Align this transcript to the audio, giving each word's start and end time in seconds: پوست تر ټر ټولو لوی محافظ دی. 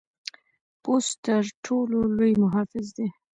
پوست 0.83 1.13
تر 1.25 1.43
ټر 1.45 1.45
ټولو 1.65 1.97
لوی 2.17 2.33
محافظ 2.43 2.85
دی. 2.97 3.07